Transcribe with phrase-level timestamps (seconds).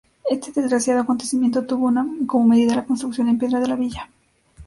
[0.27, 1.93] Este desgraciado acontecimiento tuvo
[2.25, 4.09] como medida la construcción en piedra de la villa.